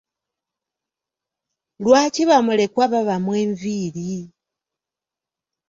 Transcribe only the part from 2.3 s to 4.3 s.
mulekwa babamwa enviiri?